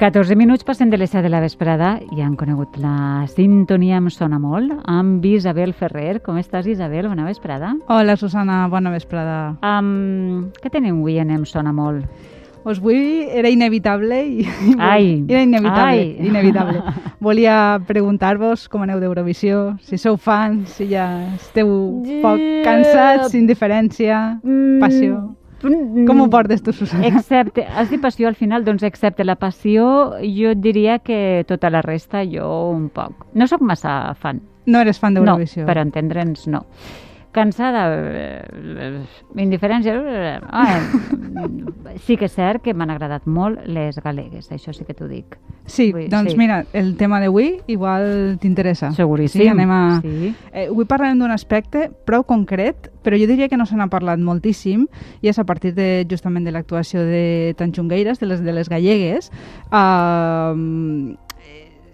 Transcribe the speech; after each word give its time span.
14 0.00 0.34
minuts 0.34 0.64
passen 0.64 0.88
de 0.88 0.96
les 0.96 1.10
7 1.10 1.20
de 1.22 1.28
la 1.28 1.42
vesprada 1.44 1.90
i 2.16 2.22
han 2.24 2.32
conegut 2.40 2.78
la 2.80 3.26
sintonia 3.28 3.98
amb 4.00 4.08
Sona 4.08 4.38
Molt 4.40 4.72
amb 4.88 5.24
Isabel 5.28 5.74
Ferrer. 5.76 6.22
Com 6.24 6.38
estàs, 6.40 6.64
Isabel? 6.72 7.04
Bona 7.10 7.26
vesprada. 7.26 7.74
Hola, 7.86 8.16
Susana. 8.16 8.62
Bona 8.72 8.88
vesprada. 8.94 9.58
Um, 9.60 10.46
què 10.56 10.72
tenim 10.72 11.02
avui 11.02 11.18
en 11.20 11.34
Em 11.36 11.44
Sona 11.44 11.74
Molt? 11.76 12.06
Pues 12.62 12.80
avui 12.80 13.26
era 13.28 13.48
inevitable 13.52 14.22
i... 14.24 14.46
Ai! 14.78 15.26
Era 15.28 15.42
inevitable, 15.44 15.84
Ai. 15.84 16.16
inevitable. 16.28 16.80
Volia 17.20 17.80
preguntar-vos 17.88 18.66
com 18.72 18.84
aneu 18.84 19.00
d'Eurovisió, 19.00 19.76
si 19.84 19.96
sou 20.00 20.16
fans, 20.16 20.78
si 20.80 20.88
ja 20.94 21.06
esteu 21.34 21.68
poc 22.24 22.40
cansats, 22.64 23.36
indiferència, 23.36 24.40
Mm, 24.44 24.80
passió. 24.80 25.20
Com 25.60 26.20
ho 26.20 26.28
portes 26.32 26.62
tu, 26.62 26.72
Susana? 26.72 27.06
Excepte, 27.06 27.66
has 27.66 27.90
dit 27.90 28.00
passió 28.00 28.28
al 28.28 28.34
final, 28.38 28.64
doncs 28.64 28.82
excepte 28.86 29.24
la 29.24 29.36
passió, 29.36 30.14
jo 30.24 30.54
diria 30.56 30.98
que 31.04 31.44
tota 31.48 31.70
la 31.70 31.82
resta 31.82 32.22
jo 32.24 32.70
un 32.70 32.88
poc. 32.88 33.26
No 33.34 33.46
sóc 33.46 33.60
massa 33.60 34.14
fan. 34.14 34.40
No 34.66 34.80
eres 34.80 34.98
fan 35.00 35.14
No, 35.14 35.22
d'Eurovisió? 35.24 35.66
per 35.66 35.78
entendre'ns, 35.78 36.46
no. 36.48 36.64
Cansada, 37.32 37.84
eh, 37.94 38.42
eh, 38.50 39.02
indiferència... 39.38 39.94
eh, 39.94 40.40
eh, 40.42 41.98
sí 42.06 42.16
que 42.18 42.26
és 42.26 42.34
cert 42.34 42.64
que 42.64 42.74
m'han 42.74 42.90
agradat 42.90 43.28
molt 43.30 43.62
les 43.70 44.00
galegues, 44.02 44.48
això 44.50 44.74
sí 44.74 44.82
que 44.88 44.96
t'ho 44.98 45.06
dic. 45.06 45.36
Sí, 45.70 45.92
Vull- 45.94 46.08
doncs 46.10 46.32
sí. 46.34 46.38
mira, 46.40 46.64
el 46.74 46.96
tema 46.98 47.20
d'avui 47.22 47.60
igual 47.70 48.36
t'interessa. 48.42 48.90
Seguríssim. 48.96 49.44
Sí, 49.44 49.48
anem 49.48 49.70
a... 49.70 49.80
Sí. 50.02 50.32
Eh, 50.50 50.66
avui 50.66 50.88
parlarem 50.90 51.22
d'un 51.22 51.30
aspecte 51.30 51.86
prou 52.08 52.24
concret, 52.26 52.90
però 53.04 53.14
jo 53.20 53.30
diria 53.30 53.48
que 53.48 53.56
no 53.60 53.66
se 53.66 53.78
n'ha 53.78 53.86
parlat 53.92 54.18
moltíssim, 54.18 54.88
i 55.22 55.30
és 55.30 55.38
a 55.38 55.46
partir 55.46 55.74
de, 55.78 56.04
justament 56.10 56.44
de 56.44 56.50
l'actuació 56.56 57.04
de 57.06 57.54
Tanxungueires, 57.58 58.18
de 58.18 58.26
les, 58.26 58.42
de 58.42 58.52
les 58.58 58.68
gallegues. 58.68 59.30
Uh, 59.70 61.14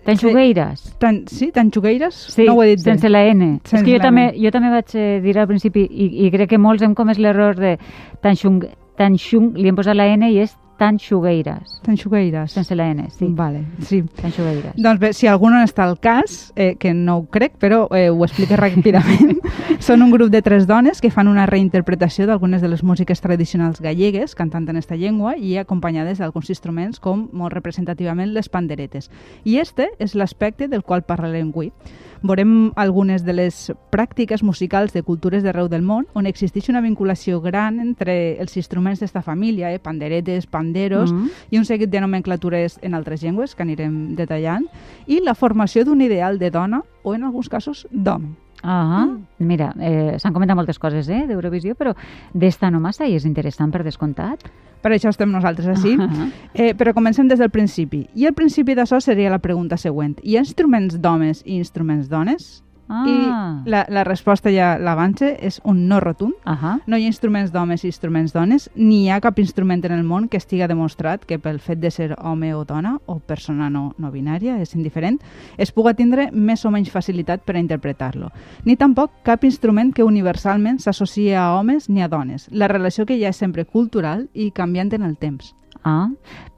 T'enxugueires? 0.07 0.85
tan, 1.03 1.25
sí, 1.27 1.51
Tanxungueires? 1.53 2.15
Sí, 2.33 2.47
no 2.47 2.55
ho 2.55 2.63
he 2.63 2.73
dit 2.75 2.83
bé. 2.85 2.93
sense 2.93 3.11
la 3.11 3.25
N. 3.29 3.61
Sense 3.65 3.83
és 3.83 3.87
que 3.87 3.97
jo 3.97 4.03
també, 4.03 4.29
jo 4.39 4.53
també 4.55 4.71
vaig 4.71 4.95
eh, 4.95 5.21
dir 5.25 5.37
al 5.39 5.49
principi, 5.51 5.85
i, 5.91 6.27
i 6.27 6.31
crec 6.31 6.55
que 6.55 6.63
molts 6.63 6.87
hem 6.87 6.95
comès 6.95 7.19
l'error 7.19 7.59
de 7.59 7.77
Tanxung, 8.23 8.65
Tanxung, 8.97 9.53
li 9.59 9.69
hem 9.69 9.77
posat 9.77 9.99
la 9.99 10.07
N 10.15 10.31
i 10.31 10.39
és 10.47 10.55
Tanxugueires. 10.77 11.81
Tanxungueires. 11.83 12.53
Sense 12.53 12.75
la 12.77 12.91
N, 12.91 13.09
sí. 13.11 13.27
Vale, 13.29 13.65
sí. 13.81 14.03
Tanxugueires. 14.03 14.75
Doncs 14.77 15.01
bé, 15.01 15.13
si 15.17 15.27
algú 15.27 15.51
no 15.51 15.61
està 15.65 15.85
al 15.85 15.99
cas, 16.01 16.53
eh, 16.57 16.77
que 16.79 16.95
no 16.95 17.19
ho 17.19 17.27
crec, 17.33 17.57
però 17.59 17.87
eh, 17.97 18.09
ho 18.11 18.25
explico 18.25 18.59
ràpidament, 18.61 19.39
són 19.87 20.05
un 20.05 20.13
grup 20.15 20.31
de 20.31 20.43
tres 20.43 20.67
dones 20.67 21.01
que 21.01 21.11
fan 21.11 21.29
una 21.29 21.47
reinterpretació 21.47 22.27
d'algunes 22.27 22.63
de 22.63 22.71
les 22.73 22.85
músiques 22.85 23.21
tradicionals 23.21 23.81
gallegues, 23.81 24.35
cantant 24.35 24.69
en 24.69 24.77
esta 24.77 24.97
llengua 24.97 25.37
i 25.37 25.57
acompanyades 25.57 26.19
d'alguns 26.19 26.51
instruments 26.53 27.01
com 27.01 27.29
molt 27.33 27.55
representativament 27.55 28.35
les 28.35 28.49
panderetes. 28.49 29.11
I 29.45 29.59
este 29.61 29.91
és 29.99 30.15
l'aspecte 30.15 30.69
del 30.69 30.85
qual 30.85 31.05
parlarem 31.05 31.53
avui. 31.53 31.73
Veurem 32.23 32.73
algunes 32.77 33.25
de 33.25 33.33
les 33.33 33.73
pràctiques 33.91 34.43
musicals 34.43 34.93
de 34.93 35.03
cultures 35.03 35.43
d'arreu 35.45 35.69
del 35.69 35.83
món 35.83 36.07
on 36.15 36.27
existeix 36.27 36.69
una 36.69 36.81
vinculació 36.81 37.41
gran 37.41 37.81
entre 37.81 38.39
els 38.41 38.57
instruments 38.57 39.01
d'esta 39.01 39.23
família, 39.23 39.73
eh, 39.73 39.79
panderetes, 39.79 40.47
panderos, 40.47 41.13
Mhm. 41.13 41.29
i 41.51 41.59
un 41.59 41.65
seguit 41.65 41.91
de 41.91 42.01
nomenclatures 42.01 42.79
en 42.83 42.95
altres 42.95 43.23
llengües 43.23 43.55
que 43.55 43.63
anirem 43.63 44.15
detallant, 44.17 44.67
i 45.07 45.21
la 45.21 45.35
formació 45.35 45.85
d'un 45.85 46.01
ideal 46.01 46.39
de 46.39 46.51
dona 46.51 46.83
o, 47.03 47.15
en 47.15 47.25
alguns 47.25 47.49
casos, 47.49 47.87
d'home. 47.91 48.37
Ah, 48.63 49.07
mira, 49.39 49.75
eh, 49.79 50.17
s'han 50.19 50.33
comentat 50.33 50.57
moltes 50.57 50.79
coses 50.79 51.09
eh, 51.09 51.27
d'Eurovisió, 51.29 51.75
però 51.75 51.95
d'esta 52.33 52.71
no 52.71 52.81
massa 52.81 53.07
i 53.07 53.15
és 53.15 53.25
interessant 53.25 53.71
per 53.71 53.85
descomptat. 53.85 54.41
Per 54.87 54.93
això 54.95 55.11
estem 55.11 55.33
nosaltres 55.35 55.67
així. 55.73 55.97
Ah. 55.99 56.29
Eh, 56.55 56.71
però 56.79 56.93
comencem 56.95 57.27
des 57.27 57.41
del 57.43 57.51
principi. 57.51 58.05
I 58.15 58.29
el 58.31 58.37
principi 58.39 58.77
d'això 58.79 59.01
seria 59.03 59.33
la 59.33 59.41
pregunta 59.43 59.75
següent. 59.75 60.15
Hi 60.23 60.37
ha 60.39 60.45
instruments 60.47 61.01
d'homes 61.03 61.43
i 61.43 61.57
instruments 61.59 62.07
dones? 62.07 62.63
Ah, 62.89 63.05
I 63.07 63.71
la, 63.71 63.85
la 63.89 64.05
resposta 64.05 64.51
ja 64.55 64.77
l'avance 64.79 65.33
és 65.43 65.59
un 65.65 65.87
no 65.89 65.99
rotund. 66.01 66.37
Ahà. 66.45 66.77
No 66.87 66.99
hi 66.99 67.07
ha 67.07 67.11
instruments 67.11 67.53
d'homes 67.53 67.85
i 67.85 67.91
instruments 67.91 68.35
dones, 68.35 68.69
ni 68.75 69.05
hi 69.05 69.11
ha 69.11 69.21
cap 69.21 69.39
instrument 69.43 69.85
en 69.87 69.97
el 69.97 70.05
món 70.05 70.29
que 70.29 70.39
estiga 70.41 70.69
demostrat 70.71 71.25
que 71.27 71.41
pel 71.43 71.59
fet 71.61 71.81
de 71.83 71.91
ser 71.91 72.13
home 72.19 72.53
o 72.55 72.65
dona, 72.65 72.97
o 73.07 73.19
persona 73.19 73.69
no, 73.71 73.89
no 73.99 74.13
binària, 74.15 74.61
és 74.63 74.75
indiferent, 74.79 75.19
es 75.59 75.73
puga 75.73 75.95
tindre 75.99 76.31
més 76.33 76.65
o 76.65 76.71
menys 76.71 76.93
facilitat 76.95 77.45
per 77.45 77.57
a 77.57 77.63
interpretar-lo. 77.63 78.31
Ni 78.65 78.77
tampoc 78.77 79.23
cap 79.27 79.45
instrument 79.45 79.93
que 79.93 80.07
universalment 80.07 80.81
s'associa 80.83 81.43
a 81.43 81.53
homes 81.59 81.91
ni 81.91 82.03
a 82.03 82.09
dones. 82.09 82.49
La 82.51 82.69
relació 82.69 83.07
que 83.07 83.17
hi 83.17 83.25
ha 83.25 83.35
és 83.35 83.43
sempre 83.43 83.65
cultural 83.65 84.29
i 84.35 84.51
canviant 84.55 84.95
en 84.95 85.03
el 85.03 85.17
temps. 85.19 85.55
Ah, 85.87 86.11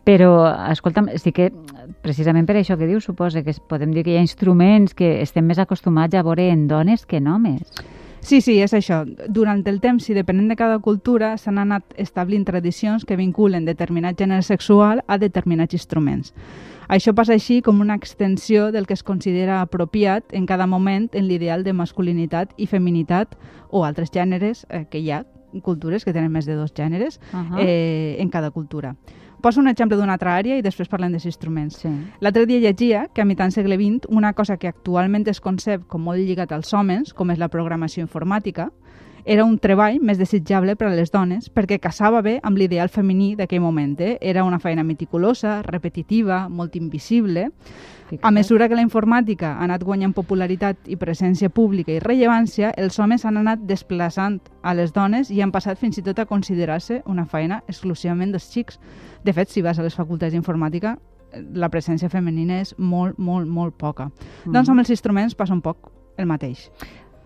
però, 0.08 0.48
escolta'm, 0.72 1.10
sí 1.20 1.34
que 1.36 1.50
precisament 2.00 2.46
per 2.48 2.56
això 2.56 2.78
que 2.80 2.88
dius, 2.88 3.04
suposa 3.04 3.42
que 3.44 3.52
podem 3.68 3.92
dir 3.92 4.06
que 4.06 4.14
hi 4.14 4.16
ha 4.16 4.24
instruments 4.24 4.96
que 4.96 5.18
estem 5.20 5.44
més 5.44 5.60
acostumats 5.60 6.16
a 6.16 6.24
veure 6.24 6.48
en 6.48 6.64
dones 6.70 7.04
que 7.04 7.20
en 7.20 7.28
homes. 7.28 7.68
Sí, 8.24 8.40
sí, 8.40 8.56
és 8.64 8.72
això. 8.74 9.02
Durant 9.28 9.60
el 9.68 9.78
temps 9.84 10.08
i 10.08 10.16
depenent 10.16 10.48
de 10.48 10.56
cada 10.56 10.80
cultura 10.84 11.34
s'han 11.36 11.60
anat 11.60 11.94
establint 11.96 12.46
tradicions 12.48 13.04
que 13.04 13.20
vinculen 13.20 13.68
determinat 13.68 14.18
gènere 14.18 14.42
sexual 14.42 15.04
a 15.06 15.20
determinats 15.20 15.76
instruments. 15.76 16.32
Això 16.88 17.12
passa 17.12 17.36
així 17.36 17.60
com 17.60 17.82
una 17.84 17.98
extensió 18.00 18.70
del 18.72 18.88
que 18.88 18.96
es 18.96 19.04
considera 19.04 19.60
apropiat 19.60 20.32
en 20.32 20.46
cada 20.48 20.66
moment 20.66 21.10
en 21.12 21.28
l'ideal 21.28 21.64
de 21.64 21.76
masculinitat 21.76 22.56
i 22.56 22.66
feminitat 22.66 23.36
o 23.68 23.84
altres 23.84 24.08
gèneres 24.10 24.64
eh, 24.70 24.86
que 24.88 25.04
hi 25.04 25.12
ha 25.12 25.26
cultures 25.62 26.04
que 26.04 26.12
tenen 26.12 26.32
més 26.32 26.46
de 26.46 26.54
dos 26.54 26.74
gèneres 26.74 27.20
Ahà. 27.32 27.58
eh, 27.60 28.16
en 28.18 28.28
cada 28.28 28.50
cultura. 28.50 28.94
Poso 29.40 29.60
un 29.60 29.68
exemple 29.68 29.96
d'una 29.96 30.16
altra 30.16 30.34
àrea 30.34 30.56
i 30.58 30.62
després 30.62 30.88
parlem 30.90 31.12
dels 31.14 31.26
instruments. 31.26 31.76
Sí. 31.84 31.90
L'altre 32.20 32.44
dia 32.46 32.58
llegia 32.58 33.06
que 33.14 33.22
a 33.22 33.24
mitjan 33.24 33.52
segle 33.54 33.76
XX 33.78 34.10
una 34.10 34.32
cosa 34.32 34.56
que 34.56 34.66
actualment 34.66 35.28
es 35.30 35.40
concep 35.40 35.86
com 35.86 36.02
molt 36.02 36.18
lligat 36.18 36.52
als 36.52 36.74
homes, 36.74 37.14
com 37.14 37.30
és 37.30 37.38
la 37.38 37.48
programació 37.48 38.02
informàtica, 38.02 38.72
era 39.28 39.44
un 39.44 39.58
treball 39.60 39.98
més 40.00 40.16
desitjable 40.16 40.72
per 40.80 40.86
a 40.88 40.94
les 40.96 41.10
dones 41.12 41.50
perquè 41.52 41.76
casava 41.84 42.22
bé 42.24 42.38
amb 42.48 42.56
l'ideal 42.56 42.88
femení 42.88 43.34
d'aquell 43.36 43.60
moment. 43.60 43.98
Eh? 44.00 44.14
Era 44.24 44.44
una 44.44 44.56
feina 44.58 44.80
meticulosa, 44.88 45.58
repetitiva, 45.66 46.46
molt 46.48 46.76
invisible. 46.80 47.50
A 48.22 48.30
mesura 48.32 48.70
que 48.70 48.78
la 48.78 48.80
informàtica 48.80 49.50
ha 49.58 49.66
anat 49.66 49.84
guanyant 49.84 50.14
popularitat 50.16 50.88
i 50.88 50.96
presència 50.96 51.50
pública 51.52 51.92
i 51.92 51.98
rellevància, 52.00 52.70
els 52.80 52.96
homes 52.98 53.26
han 53.28 53.36
anat 53.36 53.66
desplaçant 53.68 54.38
a 54.62 54.72
les 54.72 54.94
dones 54.96 55.28
i 55.28 55.42
han 55.44 55.52
passat 55.52 55.76
fins 55.76 56.00
i 56.00 56.06
tot 56.06 56.18
a 56.18 56.26
considerar-se 56.30 57.02
una 57.04 57.26
feina 57.28 57.60
exclusivament 57.68 58.32
dels 58.32 58.48
xics. 58.48 58.80
De 59.28 59.36
fet, 59.36 59.52
si 59.52 59.60
vas 59.60 59.76
a 59.76 59.84
les 59.84 59.98
facultats 59.98 60.32
d'informàtica, 60.32 60.96
la 61.52 61.68
presència 61.68 62.08
femenina 62.08 62.62
és 62.62 62.72
molt, 62.78 63.20
molt, 63.20 63.44
molt 63.44 63.76
poca. 63.76 64.08
Mm. 64.08 64.56
Doncs 64.56 64.72
amb 64.72 64.86
els 64.86 64.96
instruments 64.96 65.36
passa 65.36 65.52
un 65.52 65.60
poc 65.60 65.92
el 66.16 66.26
mateix. 66.26 66.70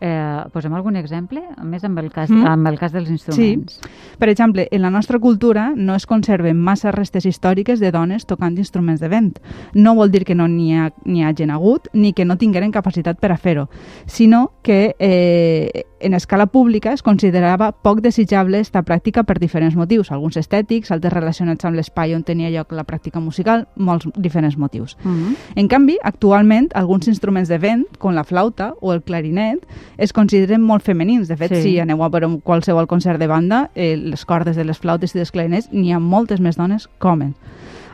Eh, 0.04 0.44
posem 0.50 0.72
algun 0.74 0.96
exemple? 0.98 1.44
A 1.56 1.62
més, 1.62 1.84
amb 1.84 2.00
el 2.00 2.10
cas, 2.10 2.28
Mm. 2.28 2.44
amb 2.44 2.66
el 2.66 2.78
cas 2.78 2.90
dels 2.90 3.08
instruments. 3.08 3.78
Per 4.18 4.28
exemple, 4.28 4.66
en 4.72 4.82
la 4.82 4.90
nostra 4.90 5.20
cultura 5.20 5.74
no 5.76 5.94
es 5.94 6.06
conserven 6.06 6.58
massa 6.58 6.90
restes 6.90 7.24
històriques 7.24 7.78
de 7.78 7.92
dones 7.92 8.26
tocant 8.26 8.58
instruments 8.58 9.00
de 9.00 9.06
vent. 9.06 9.38
No 9.74 9.94
vol 9.94 10.10
dir 10.10 10.24
que 10.24 10.34
no 10.34 10.48
n'hi 10.48 10.74
ha, 10.74 10.92
n'hi 11.04 11.22
hagin 11.22 11.50
hagut 11.50 11.86
ni 11.92 12.12
que 12.14 12.24
no 12.24 12.36
tingueren 12.36 12.72
capacitat 12.72 13.20
per 13.20 13.30
a 13.30 13.36
fer-ho, 13.36 13.68
sinó 14.06 14.50
que 14.62 14.96
eh, 14.98 15.84
en 16.00 16.14
escala 16.14 16.46
pública 16.46 16.92
es 16.92 17.02
considerava 17.02 17.70
poc 17.70 18.00
desitjable 18.00 18.58
esta 18.58 18.82
pràctica 18.82 19.22
per 19.22 19.38
diferents 19.38 19.76
motius, 19.76 20.10
alguns 20.10 20.36
estètics, 20.36 20.90
altres 20.90 21.12
relacionats 21.12 21.64
amb 21.64 21.76
l'espai 21.76 22.16
on 22.16 22.24
tenia 22.24 22.50
lloc 22.50 22.72
la 22.72 22.84
pràctica 22.84 23.20
musical, 23.20 23.68
molts 23.76 24.08
diferents 24.16 24.58
motius. 24.58 24.96
Mm. 25.04 25.36
En 25.54 25.68
canvi, 25.68 25.96
actualment, 26.02 26.72
alguns 26.74 27.06
instruments 27.06 27.48
de 27.48 27.58
vent, 27.58 27.86
com 27.98 28.14
la 28.14 28.24
flauta 28.24 28.74
o 28.80 28.92
el 28.92 29.02
clarinet, 29.02 29.62
es 29.98 30.12
consideren 30.12 30.62
molt 30.62 30.82
femenins. 30.82 31.28
De 31.28 31.36
fet, 31.36 31.54
Sí. 31.54 31.62
si 31.62 31.78
aneu 31.80 32.02
a 32.02 32.08
veure 32.08 32.40
qualsevol 32.42 32.86
concert 32.86 33.18
de 33.18 33.26
banda, 33.26 33.70
eh, 33.74 33.96
les 33.96 34.24
cordes 34.24 34.56
de 34.56 34.64
les 34.64 34.78
flautes 34.78 35.14
i 35.14 35.18
dels 35.18 35.30
clarinets, 35.32 35.68
n'hi 35.72 35.92
ha 35.92 35.98
moltes 35.98 36.40
més 36.40 36.56
dones 36.56 36.88
que 36.98 37.06
homes. 37.08 37.34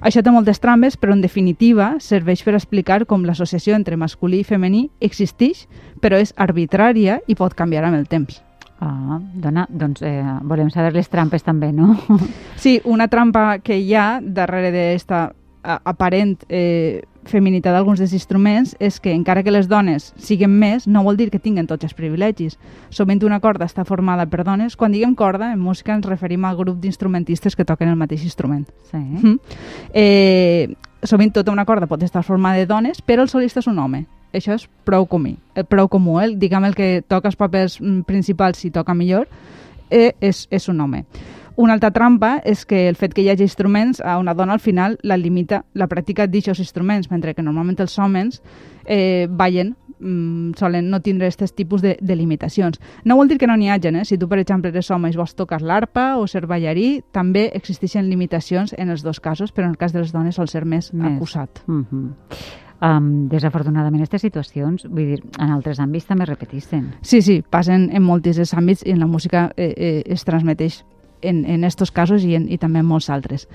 Això 0.00 0.22
té 0.22 0.30
moltes 0.30 0.60
trampes, 0.60 0.96
però 0.96 1.12
en 1.12 1.20
definitiva 1.20 1.96
serveix 1.98 2.44
per 2.44 2.54
explicar 2.54 3.04
com 3.06 3.24
l'associació 3.24 3.74
entre 3.74 3.96
masculí 3.96 4.40
i 4.40 4.44
femení 4.44 4.90
existeix, 5.00 5.66
però 6.00 6.16
és 6.20 6.32
arbitrària 6.36 7.20
i 7.26 7.34
pot 7.34 7.54
canviar 7.54 7.84
amb 7.84 7.96
el 7.96 8.06
temps. 8.06 8.42
Ah, 8.80 9.18
dona, 9.34 9.66
doncs 9.68 10.02
eh, 10.02 10.22
volem 10.44 10.70
saber 10.70 10.92
les 10.94 11.08
trampes 11.08 11.42
també, 11.42 11.72
no? 11.72 11.96
Sí, 12.54 12.80
una 12.84 13.08
trampa 13.08 13.58
que 13.58 13.76
hi 13.76 13.92
ha 13.94 14.20
darrere 14.22 14.70
d'esta 14.70 15.32
a- 15.64 15.80
aparent 15.84 16.36
eh, 16.48 17.02
feminitat 17.28 17.75
d'alguns 17.76 18.00
dels 18.00 18.14
instruments 18.16 18.75
és 18.80 18.98
que 19.00 19.12
encara 19.14 19.42
que 19.44 19.52
les 19.54 19.69
dones 19.69 20.12
siguin 20.16 20.50
més, 20.50 20.88
no 20.88 21.04
vol 21.06 21.16
dir 21.16 21.28
que 21.30 21.38
tinguen 21.38 21.69
tots 21.69 21.84
els 21.84 21.94
privilegis. 21.94 22.58
Sovint 22.90 23.22
una 23.26 23.40
corda 23.40 23.69
està 23.69 23.84
formada 23.84 24.26
per 24.26 24.44
dones. 24.44 24.76
Quan 24.76 24.92
diguem 24.92 25.14
corda, 25.14 25.52
en 25.52 25.60
música 25.60 25.94
ens 25.94 26.06
referim 26.06 26.44
al 26.44 26.56
grup 26.56 26.80
d'instrumentistes 26.80 27.56
que 27.56 27.66
toquen 27.69 27.88
el 27.88 27.96
mateix 27.96 28.25
instrument. 28.25 28.69
Sí. 28.90 28.98
Mhm. 28.98 29.38
Eh, 29.92 30.75
sovint 31.02 31.32
tota 31.32 31.52
una 31.52 31.64
corda 31.64 31.86
pot 31.86 32.02
estar 32.02 32.22
formada 32.25 32.56
de 32.56 32.66
dones, 32.66 33.02
però 33.02 33.22
el 33.22 33.28
solista 33.28 33.60
és 33.60 33.66
un 33.66 33.78
home. 33.78 34.06
Això 34.32 34.54
és 34.54 34.69
prou 34.84 35.06
comú. 35.06 35.36
Eh, 35.54 35.64
prou 35.64 35.88
comú, 35.88 36.20
eh? 36.20 36.34
diguem 36.36 36.64
el 36.64 36.75
que 36.75 37.02
toca 37.06 37.28
els 37.28 37.36
papers 37.36 37.80
mm, 37.80 38.02
principals 38.04 38.64
i 38.64 38.70
toca 38.70 38.94
millor, 38.94 39.28
eh, 39.90 40.12
és, 40.20 40.46
és 40.50 40.69
un 40.69 40.80
home. 40.80 41.04
Una 41.58 41.75
altra 41.75 41.90
trampa 41.90 42.37
és 42.46 42.60
que 42.70 42.84
el 42.87 42.94
fet 42.94 43.16
que 43.16 43.25
hi 43.25 43.32
hagi 43.32 43.43
instruments 43.43 43.99
a 43.99 44.12
una 44.22 44.31
dona 44.38 44.52
al 44.55 44.60
final 44.62 44.93
la 45.02 45.16
limita 45.19 45.64
la 45.75 45.88
pràctica 45.90 46.28
d'aquests 46.31 46.62
instruments, 46.62 47.08
mentre 47.10 47.32
que 47.34 47.43
normalment 47.43 47.81
els 47.82 47.96
homes 47.99 48.37
eh, 48.87 49.26
ballen 49.26 49.72
mm, 49.99 50.52
solen 50.55 50.87
no 50.87 51.00
tindre 51.02 51.26
aquest 51.26 51.56
tipus 51.58 51.82
de, 51.82 51.96
de 51.99 52.14
limitacions. 52.14 52.78
No 53.02 53.16
vol 53.19 53.26
dir 53.26 53.40
que 53.43 53.49
no 53.50 53.56
n'hi 53.58 53.72
hagi, 53.75 53.90
eh? 53.90 54.05
si 54.06 54.20
tu, 54.22 54.28
per 54.31 54.38
exemple, 54.38 54.70
eres 54.70 54.93
home 54.94 55.10
i 55.10 55.19
vols 55.19 55.34
tocar 55.34 55.58
l'arpa 55.58 56.12
o 56.22 56.28
ser 56.31 56.44
ballarí, 56.46 57.00
també 57.10 57.49
existeixen 57.58 58.06
limitacions 58.06 58.76
en 58.78 58.94
els 58.94 59.02
dos 59.02 59.19
casos, 59.19 59.50
però 59.50 59.66
en 59.66 59.75
el 59.75 59.81
cas 59.82 59.93
de 59.93 60.04
les 60.04 60.14
dones 60.14 60.38
sol 60.38 60.46
ser 60.46 60.62
més, 60.64 60.93
més. 60.94 61.16
acusat. 61.16 61.64
Mm 61.66 61.84
-hmm. 61.90 62.14
Um, 62.81 63.26
desafortunadament, 63.28 64.04
aquestes 64.04 64.22
situacions, 64.22 64.87
vull 64.87 65.06
dir, 65.16 65.22
en 65.40 65.50
altres 65.50 65.81
àmbits 65.81 66.06
també 66.06 66.25
repeteixen. 66.25 66.94
Sí, 67.02 67.20
sí, 67.22 67.43
passen 67.43 67.90
en 67.90 68.02
molts 68.04 68.54
àmbits 68.54 68.87
i 68.87 68.93
en 68.93 69.00
la 69.00 69.06
música 69.06 69.50
eh, 69.56 69.75
eh, 69.76 70.02
es 70.06 70.22
transmeteix 70.25 70.84
en, 71.22 71.44
en 71.46 71.64
estos 71.64 71.90
casos 71.90 72.24
i, 72.24 72.34
en, 72.34 72.48
i 72.50 72.58
també 72.58 72.80
en 72.80 72.86
molts 72.86 73.08
altres. 73.10 73.48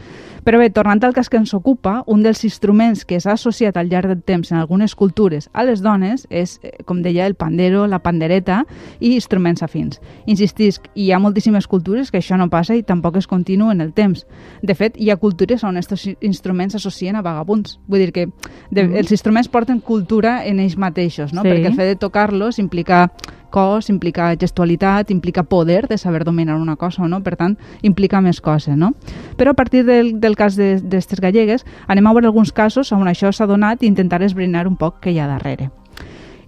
Però 0.44 0.60
bé, 0.60 0.70
tornant 0.76 1.00
al 1.04 1.14
cas 1.16 1.30
que 1.32 1.40
ens 1.40 1.54
ocupa, 1.56 2.02
un 2.08 2.24
dels 2.24 2.44
instruments 2.44 3.06
que 3.08 3.20
s'ha 3.24 3.36
associat 3.38 3.78
al 3.80 3.90
llarg 3.92 4.12
del 4.12 4.24
temps 4.24 4.52
en 4.52 4.60
algunes 4.60 4.96
cultures 4.96 5.50
a 5.54 5.64
les 5.64 5.82
dones 5.82 6.28
és, 6.30 6.60
eh, 6.64 6.84
com 6.86 7.02
deia, 7.02 7.26
el 7.28 7.36
pandero, 7.36 7.86
la 7.88 8.00
pandereta 8.04 8.64
i 9.00 9.14
instruments 9.16 9.64
afins. 9.64 10.02
Insistisc, 10.26 10.90
hi 10.96 11.12
ha 11.12 11.20
moltíssimes 11.20 11.68
cultures 11.68 12.12
que 12.12 12.20
això 12.20 12.38
no 12.38 12.50
passa 12.50 12.76
i 12.76 12.84
tampoc 12.84 13.18
es 13.18 13.28
continua 13.28 13.72
en 13.72 13.82
el 13.82 13.94
temps. 13.94 14.26
De 14.62 14.76
fet, 14.76 14.98
hi 14.98 15.10
ha 15.10 15.18
cultures 15.18 15.64
on 15.64 15.78
aquests 15.78 16.10
instruments 16.22 16.76
s'associen 16.76 17.16
a 17.16 17.24
vagabunds. 17.24 17.80
Vull 17.88 18.04
dir 18.04 18.12
que 18.12 18.28
de, 18.28 18.84
mm. 18.84 18.98
els 19.00 19.12
instruments 19.12 19.48
porten 19.48 19.80
cultura 19.80 20.42
en 20.46 20.60
ells 20.60 20.78
mateixos, 20.78 21.34
no? 21.34 21.44
Sí. 21.44 21.50
perquè 21.50 21.72
el 21.72 21.78
fet 21.78 21.94
de 21.94 22.00
tocar-los 22.00 22.60
implica 22.60 23.08
cos, 23.54 23.92
implica 23.94 24.32
gestualitat, 24.40 25.12
implica 25.14 25.44
poder 25.44 25.88
de 25.88 26.00
saber 26.02 26.24
dominar 26.26 26.58
una 26.58 26.76
cosa 26.76 27.04
o 27.04 27.08
no, 27.08 27.22
per 27.24 27.36
tant, 27.38 27.58
implica 27.82 28.22
més 28.22 28.42
coses, 28.42 28.76
no? 28.78 28.94
Però 29.38 29.54
a 29.54 29.60
partir 29.60 29.86
del, 29.86 30.16
del 30.20 30.36
cas 30.40 30.58
d'aquestes 30.58 31.20
de, 31.20 31.24
gallegues, 31.28 31.68
anem 31.88 32.10
a 32.10 32.16
veure 32.18 32.32
alguns 32.32 32.52
casos 32.52 32.92
on 32.92 33.08
això 33.08 33.32
s'ha 33.32 33.48
donat 33.50 33.84
i 33.84 33.92
intentar 33.92 34.24
esbrinar 34.26 34.66
un 34.68 34.78
poc 34.82 35.00
què 35.04 35.14
hi 35.14 35.22
ha 35.22 35.30
darrere. 35.30 35.70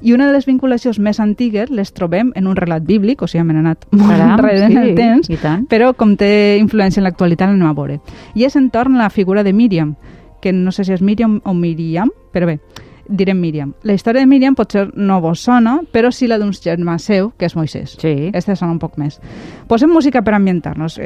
I 0.05 0.13
una 0.13 0.27
de 0.27 0.33
les 0.35 0.45
vinculacions 0.45 0.99
més 0.99 1.19
antigues 1.23 1.71
les 1.73 1.93
trobem 1.95 2.31
en 2.35 2.47
un 2.47 2.57
relat 2.57 2.83
bíblic, 2.85 3.21
o 3.21 3.29
sigui, 3.29 3.41
hem 3.41 3.53
anat 3.55 3.87
molt 3.91 4.11
Caram, 4.11 4.33
enrere 4.35 4.67
sí, 4.67 4.73
en 4.73 4.81
el 4.81 4.91
temps, 4.97 5.31
però 5.71 5.93
com 5.97 6.17
té 6.19 6.57
influència 6.59 7.01
en 7.01 7.07
l'actualitat 7.07 7.49
l'anem 7.49 7.69
a 7.69 7.77
veure. 7.77 8.01
I 8.35 8.45
és 8.45 8.57
entorn 8.59 8.99
a 8.99 9.05
la 9.05 9.09
figura 9.09 9.43
de 9.43 9.53
Míriam, 9.53 9.95
que 10.41 10.53
no 10.53 10.73
sé 10.75 10.85
si 10.85 10.93
és 10.93 11.01
Míriam 11.01 11.39
o 11.45 11.55
Miriam, 11.57 12.11
però 12.33 12.51
bé, 12.51 12.59
direm 13.07 13.39
Míriam. 13.39 13.73
La 13.83 13.93
història 13.93 14.23
de 14.23 14.29
Míriam 14.29 14.55
potser 14.55 14.87
no 14.95 15.19
vos 15.21 15.43
sona, 15.45 15.79
però 15.91 16.11
sí 16.11 16.27
la 16.27 16.39
d'un 16.41 16.53
germà 16.53 16.97
seu, 16.99 17.31
que 17.37 17.45
és 17.49 17.55
Moisès. 17.55 17.97
Sí. 18.01 18.31
Este 18.33 18.55
sona 18.55 18.73
un 18.73 18.81
poc 18.81 18.97
més. 19.01 19.19
Posem 19.67 19.91
música 19.91 20.23
per 20.25 20.35
ambientar-nos. 20.37 20.99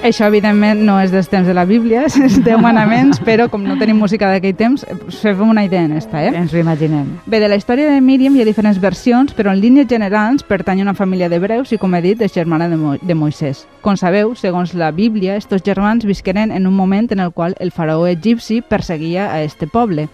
Això, 0.00 0.24
evidentment, 0.30 0.80
no 0.80 0.94
és 0.96 1.10
dels 1.12 1.26
temps 1.28 1.44
de 1.44 1.52
la 1.52 1.66
Bíblia, 1.68 2.06
és 2.24 2.38
de 2.40 2.54
manaments, 2.56 3.18
però 3.20 3.50
com 3.52 3.60
no 3.66 3.76
tenim 3.76 3.98
música 4.00 4.30
d'aquell 4.32 4.56
temps, 4.56 4.86
eh, 4.88 4.96
fem 5.12 5.42
una 5.44 5.66
idea 5.66 5.82
en 5.84 5.92
esta, 5.98 6.22
eh? 6.24 6.30
Ens 6.32 6.54
ho 6.54 6.56
imaginem. 6.56 7.18
Bé, 7.26 7.36
de 7.42 7.50
la 7.52 7.58
història 7.60 7.90
de 7.90 8.00
Míriam 8.00 8.32
hi 8.32 8.40
ha 8.40 8.48
diferents 8.48 8.80
versions, 8.80 9.34
però 9.36 9.52
en 9.52 9.60
línies 9.60 9.90
generals 9.92 10.46
pertany 10.48 10.80
a 10.80 10.86
una 10.88 10.96
família 10.96 11.28
d'hebreus 11.28 11.74
i, 11.76 11.78
com 11.78 11.92
he 11.94 12.00
dit, 12.00 12.24
és 12.24 12.32
germana 12.32 12.70
de, 12.72 12.80
Mo 12.80 12.94
de 12.96 13.14
Moisès. 13.14 13.66
Com 13.84 14.00
sabeu, 14.00 14.32
segons 14.40 14.72
la 14.72 14.88
Bíblia, 14.90 15.36
estos 15.36 15.60
germans 15.62 16.08
visqueren 16.08 16.50
en 16.50 16.66
un 16.66 16.74
moment 16.74 17.12
en 17.12 17.20
el 17.20 17.34
qual 17.36 17.54
el 17.60 17.70
faraó 17.70 18.06
egipci 18.08 18.62
perseguia 18.62 19.28
a 19.34 19.42
este 19.42 19.68
poble. 19.68 20.08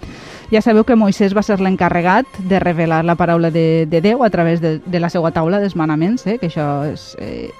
Ja 0.50 0.62
sabeu 0.62 0.84
que 0.86 0.94
Moisès 0.94 1.34
va 1.34 1.42
ser 1.42 1.58
l'encarregat 1.58 2.26
de 2.46 2.60
revelar 2.62 3.04
la 3.04 3.16
paraula 3.18 3.50
de, 3.50 3.86
de 3.90 4.00
Déu 4.00 4.22
a 4.22 4.30
través 4.30 4.60
de, 4.60 4.78
de 4.78 5.00
la 5.02 5.10
seva 5.10 5.32
taula 5.34 5.58
dels 5.58 5.74
manaments, 5.74 6.26
eh? 6.26 6.38
que 6.38 6.46
això 6.46 6.84
és, 6.86 7.08
eh, 7.18 7.50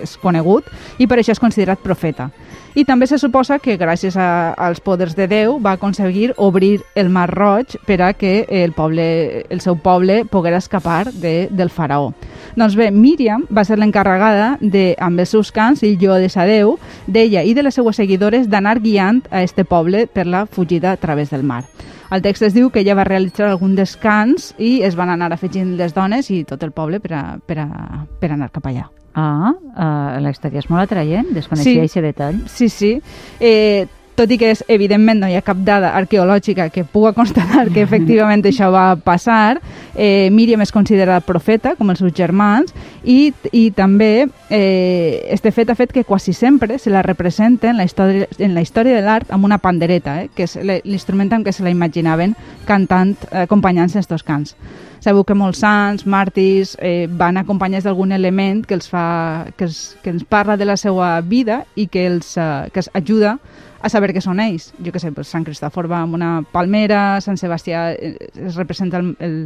és 0.00 0.16
conegut, 0.16 0.68
i 0.96 1.06
per 1.06 1.18
això 1.20 1.36
és 1.36 1.42
considerat 1.62 1.78
profeta. 1.78 2.30
I 2.74 2.86
també 2.88 3.06
se 3.06 3.18
suposa 3.18 3.58
que 3.60 3.76
gràcies 3.76 4.16
a, 4.16 4.54
als 4.56 4.80
poders 4.80 5.14
de 5.14 5.26
Déu 5.28 5.58
va 5.60 5.74
aconseguir 5.76 6.32
obrir 6.38 6.80
el 6.96 7.10
Mar 7.10 7.28
Roig 7.28 7.76
per 7.86 8.00
a 8.00 8.12
que 8.14 8.46
el, 8.48 8.72
poble, 8.72 9.44
el 9.50 9.60
seu 9.60 9.76
poble 9.76 10.24
poguera 10.24 10.56
escapar 10.56 11.12
de, 11.12 11.48
del 11.50 11.68
faraó. 11.68 12.14
Doncs 12.56 12.74
bé, 12.76 12.90
Míriam 12.90 13.44
va 13.52 13.64
ser 13.64 13.78
l'encarregada 13.78 14.56
de, 14.60 14.96
amb 14.98 15.20
els 15.20 15.28
seus 15.28 15.52
cants 15.52 15.82
i 15.84 15.98
jo 16.00 16.16
de 16.16 16.30
sa 16.32 16.46
Déu, 16.48 16.78
d'ella 17.06 17.44
i 17.44 17.52
de 17.52 17.62
les 17.62 17.74
seues 17.74 17.96
seguidores 17.96 18.48
d'anar 18.48 18.80
guiant 18.80 19.22
a 19.30 19.42
este 19.42 19.64
poble 19.64 20.06
per 20.06 20.26
la 20.26 20.46
fugida 20.46 20.92
a 20.92 20.96
través 20.96 21.30
del 21.30 21.44
mar. 21.44 21.66
El 22.12 22.24
text 22.24 22.42
es 22.42 22.56
diu 22.56 22.70
que 22.70 22.80
ella 22.80 22.96
va 22.96 23.04
realitzar 23.04 23.50
algun 23.50 23.76
descans 23.76 24.54
i 24.58 24.80
es 24.84 24.96
van 24.96 25.12
anar 25.12 25.32
afegint 25.32 25.76
les 25.76 25.94
dones 25.94 26.32
i 26.32 26.42
tot 26.44 26.64
el 26.64 26.72
poble 26.72 27.00
per, 27.00 27.14
a, 27.16 27.22
per, 27.46 27.60
a, 27.60 28.04
per 28.20 28.32
anar 28.32 28.52
cap 28.52 28.68
allà. 28.68 28.88
Ah, 29.14 29.52
uh, 29.52 30.20
la 30.22 30.30
història 30.30 30.62
és 30.62 30.70
molt 30.70 30.86
atraient, 30.86 31.26
desconeixia 31.36 31.72
Sí. 31.72 31.78
aquest 31.80 32.06
detall. 32.06 32.38
Sí, 32.48 32.68
sí. 32.68 32.94
Eh, 33.40 33.86
tot 34.14 34.30
i 34.30 34.36
que 34.36 34.50
és, 34.52 34.60
evidentment 34.68 35.20
no 35.22 35.28
hi 35.28 35.34
ha 35.38 35.42
cap 35.44 35.56
dada 35.64 35.94
arqueològica 35.96 36.68
que 36.70 36.84
puga 36.84 37.14
constatar 37.16 37.70
que 37.72 37.80
efectivament 37.86 38.44
això 38.44 38.68
va 38.72 38.96
passar, 38.96 39.60
eh, 39.96 40.28
Míriam 40.30 40.60
és 40.60 40.72
considerada 40.72 41.20
profeta, 41.24 41.74
com 41.76 41.90
els 41.90 42.02
seus 42.02 42.12
germans, 42.12 42.74
i, 43.04 43.32
i 43.52 43.70
també 43.72 44.28
eh, 44.50 45.26
este 45.32 45.50
fet 45.50 45.72
ha 45.72 45.74
fet 45.74 45.92
que 45.92 46.04
quasi 46.04 46.32
sempre 46.32 46.78
se 46.78 46.90
la 46.90 47.02
representa 47.02 47.70
en 47.70 47.76
la 47.80 47.84
història, 47.84 48.28
en 48.38 48.54
la 48.54 48.60
història 48.60 48.94
de 48.96 49.02
l'art 49.02 49.32
amb 49.32 49.44
una 49.48 49.58
pandereta, 49.58 50.22
eh, 50.22 50.30
que 50.36 50.44
és 50.44 50.58
l'instrument 50.84 51.32
amb 51.32 51.46
què 51.46 51.52
se 51.52 51.64
la 51.64 51.72
imaginaven 51.72 52.36
cantant, 52.68 53.16
eh, 53.30 53.46
acompanyant-se 53.48 53.98
estos 53.98 54.22
cants. 54.22 54.56
Sabeu 55.02 55.24
que 55.26 55.34
molts 55.34 55.58
sants, 55.64 56.04
màrtirs, 56.06 56.76
eh, 56.78 57.08
van 57.10 57.40
acompanyats 57.40 57.88
d'algun 57.88 58.14
element 58.14 58.62
que 58.66 58.76
els, 58.78 58.86
fa, 58.86 59.48
que, 59.56 59.66
els, 59.66 59.96
que 60.02 60.12
ens 60.14 60.22
parla 60.22 60.56
de 60.56 60.68
la 60.68 60.76
seva 60.78 61.16
vida 61.26 61.64
i 61.74 61.88
que 61.90 62.06
els, 62.06 62.36
eh, 62.38 62.70
que 62.70 62.84
els 62.84 62.90
ajuda 62.94 63.36
a 63.82 63.90
saber 63.90 64.12
què 64.14 64.22
són 64.22 64.38
ells. 64.38 64.70
Jo 64.78 64.94
què 64.94 65.02
sé, 65.02 65.10
pues, 65.10 65.26
Sant 65.34 65.42
Cristòfor 65.42 65.90
va 65.90 66.04
amb 66.06 66.14
una 66.14 66.30
palmera, 66.54 67.20
Sant 67.20 67.40
Sebastià 67.40 67.90
eh, 67.96 68.14
es 68.46 68.54
representa 68.54 69.02
el, 69.02 69.16
el, 69.18 69.36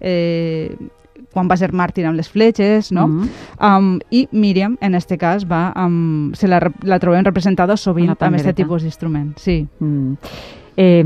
eh, 0.00 0.74
quan 1.32 1.46
va 1.46 1.56
ser 1.60 1.70
màrtir 1.70 2.06
amb 2.08 2.18
les 2.18 2.28
fletxes, 2.32 2.90
no? 2.90 3.06
Mhm. 3.06 3.30
Um, 3.60 3.98
I 4.10 4.26
Míriam, 4.32 4.76
en 4.80 4.98
este 4.98 5.18
cas, 5.18 5.46
va 5.46 5.70
amb, 5.76 6.34
se 6.34 6.48
la, 6.48 6.60
la 6.82 6.98
trobem 6.98 7.24
representada 7.24 7.76
sovint 7.76 8.10
amb 8.10 8.34
aquest 8.34 8.56
tipus 8.56 8.82
d'instrument. 8.82 9.36
Sí. 9.38 9.66
Mm. 9.78 10.16
Eh, 10.76 11.02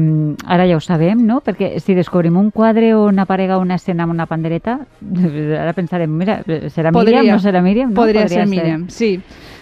ara 0.51 0.67
ja 0.67 0.77
ho 0.77 0.81
sabem, 0.83 1.21
no? 1.27 1.39
Perquè 1.47 1.77
si 1.79 1.95
descobrim 1.95 2.37
un 2.41 2.51
quadre 2.51 2.91
on 2.99 3.23
aparega 3.23 3.61
una 3.63 3.77
escena 3.79 4.03
amb 4.03 4.17
una 4.17 4.27
pandereta, 4.27 4.81
ara 5.63 5.75
pensarem, 5.77 6.11
mira, 6.11 6.41
serà 6.75 6.91
Podria. 6.91 7.23
Míriam, 7.23 7.37
no 7.37 7.45
serà 7.45 7.63
Míriam? 7.63 7.93
No? 7.95 8.01
Podria, 8.03 8.27
ser 8.29 8.49
Míriam, 8.51 8.89
sí. 8.91 9.13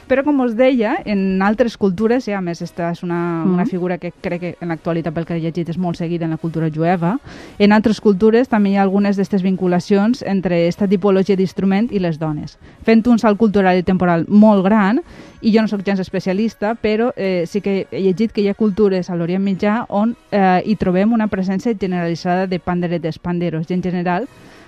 Però 0.09 0.25
com 0.25 0.41
us 0.41 0.55
deia, 0.57 0.97
en 1.05 1.43
altres 1.45 1.77
cultures, 1.77 2.27
i 2.29 2.33
a 2.33 2.41
més 2.41 2.62
esta 2.62 2.91
és 2.91 3.03
una, 3.03 3.45
Mhm. 3.45 3.55
una 3.55 3.67
figura 3.67 3.99
que 3.99 4.11
crec 4.11 4.41
que 4.41 4.57
en 4.61 4.69
l'actualitat 4.69 5.12
pel 5.12 5.27
que 5.27 5.37
he 5.37 5.41
llegit 5.41 5.69
és 5.69 5.77
molt 5.77 5.97
seguida 5.97 6.25
en 6.25 6.31
la 6.31 6.38
cultura 6.38 6.71
jueva, 6.71 7.19
en 7.59 7.73
altres 7.73 8.00
cultures 8.00 8.49
també 8.49 8.71
hi 8.71 8.77
ha 8.77 8.83
algunes 8.83 9.17
d'aquestes 9.17 9.43
vinculacions 9.43 10.23
entre 10.23 10.65
aquesta 10.65 10.88
tipologia 10.88 11.37
d'instrument 11.37 11.93
i 11.93 11.99
les 11.99 12.19
dones. 12.19 12.59
Fent 12.83 13.07
un 13.07 13.19
salt 13.19 13.38
cultural 13.38 13.77
i 13.77 13.83
temporal 13.83 14.25
molt 14.29 14.65
gran, 14.65 15.03
i 15.43 15.53
jo 15.53 15.61
no 15.61 15.69
sóc 15.69 15.85
gens 15.85 16.00
especialista, 16.00 16.75
però 16.75 17.12
eh, 17.17 17.45
sí 17.47 17.61
que 17.61 17.87
he 17.91 18.00
llegit 18.00 18.33
que 18.33 18.41
hi 18.41 18.49
ha 18.49 18.55
cultures 18.55 19.11
a 19.11 19.15
l'Orient 19.17 19.45
Mitjà 19.45 19.85
on 19.88 20.17
eh, 20.33 20.62
hi 20.65 20.75
trobem 20.77 21.12
una 21.12 21.29
presència 21.29 21.77
generalitzada 21.79 22.47
de 22.47 22.59
panderetes, 22.59 23.19
panderos 23.19 23.71
i 23.71 23.75
en 23.75 23.83
general 23.83 24.27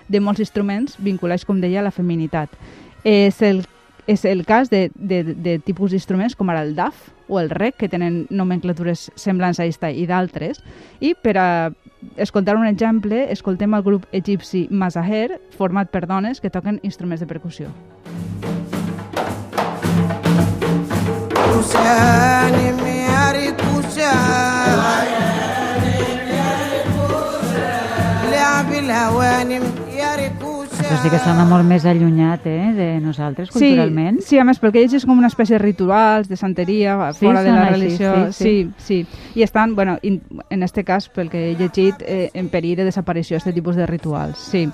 de 0.09 0.21
molts 0.21 0.41
instruments 0.41 0.97
vinculats, 0.99 1.45
com 1.45 1.61
deia, 1.61 1.81
a 1.81 1.83
la 1.83 1.91
feminitat. 1.91 2.51
És 3.05 3.41
el, 3.43 3.65
és 4.11 4.25
el 4.27 4.43
cas 4.45 4.73
de, 4.73 4.89
de, 4.97 5.23
de 5.23 5.59
tipus 5.63 5.93
d'instruments 5.95 6.35
com 6.35 6.49
ara 6.51 6.65
el 6.67 6.75
DAF 6.75 7.11
o 7.31 7.39
el 7.39 7.51
REC, 7.51 7.77
que 7.79 7.89
tenen 7.89 8.25
nomenclatures 8.27 9.07
semblants 9.15 9.61
a 9.61 9.69
aquesta 9.69 9.93
i 9.95 10.03
d'altres. 10.11 10.59
I 10.99 11.15
per 11.15 11.37
a 11.39 11.47
escoltar 12.19 12.57
un 12.59 12.67
exemple, 12.67 13.29
escoltem 13.31 13.77
el 13.79 13.85
grup 13.87 14.09
egipci 14.11 14.67
Masaher, 14.71 15.39
format 15.55 15.95
per 15.95 16.09
dones 16.11 16.43
que 16.43 16.51
toquen 16.51 16.83
instruments 16.83 17.23
de 17.23 17.31
percussió. 17.31 17.71
Oceania. 21.55 22.70
Sí 31.03 31.09
que 31.09 31.19
sona 31.19 31.45
molt 31.49 31.65
més 31.65 31.85
allunyat, 31.89 32.45
eh, 32.47 32.73
de 32.77 32.89
nosaltres, 33.01 33.51
culturalment. 33.51 34.19
Sí, 34.21 34.35
sí, 34.35 34.39
a 34.39 34.45
més, 34.45 34.59
perquè 34.61 34.83
ells 34.83 34.93
és 34.99 35.07
com 35.09 35.17
una 35.19 35.31
espècie 35.31 35.57
de 35.57 35.63
rituals, 35.63 36.29
de 36.29 36.37
santeria, 36.37 36.97
Sí, 37.15 37.25
fora 37.25 37.43
de 37.43 37.53
la 37.53 37.63
així, 37.69 37.81
religió. 37.81 38.33
sí, 38.33 38.45
sí, 38.77 39.05
sí. 39.07 39.07
I 39.41 39.43
estan, 39.43 39.75
bueno, 39.75 39.99
in, 40.03 40.21
en 40.51 40.63
este 40.63 40.85
cas, 40.85 41.09
pel 41.09 41.31
que 41.31 41.51
he 41.51 41.55
llegit, 41.57 42.03
eh, 42.07 42.31
en 42.35 42.49
perill 42.49 42.77
de 42.77 42.85
desaparició 42.85 43.39
aquest 43.39 43.55
tipus 43.55 43.77
de 43.77 43.87
rituals, 43.87 44.39
sí. 44.39 44.69